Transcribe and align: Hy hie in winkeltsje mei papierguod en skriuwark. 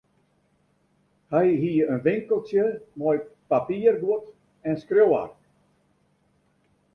Hy 1.33 1.47
hie 1.61 1.85
in 1.93 2.01
winkeltsje 2.05 2.65
mei 3.01 3.19
papierguod 3.49 4.23
en 4.67 4.75
skriuwark. 4.81 5.35